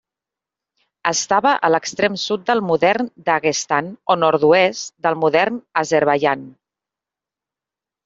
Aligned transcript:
Estava 1.11 1.51
a 1.67 1.71
l'extrem 1.73 2.17
sud 2.23 2.47
del 2.49 2.65
modern 2.71 3.11
Daguestan 3.29 3.93
o 4.15 4.19
nord-oest 4.25 4.93
del 5.07 5.23
modern 5.27 5.65
Azerbaidjan. 5.87 6.47